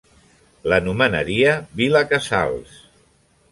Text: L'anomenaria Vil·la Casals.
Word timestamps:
L'anomenaria 0.73 1.53
Vil·la 1.83 2.03
Casals. 2.15 2.83